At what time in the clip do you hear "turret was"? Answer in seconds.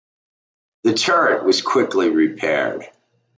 0.95-1.61